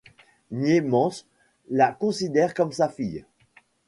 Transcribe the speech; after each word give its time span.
Niemans 0.49 1.11
la 1.69 1.91
considère 1.91 2.55
comme 2.55 2.71
sa 2.71 2.89
fille. 2.89 3.23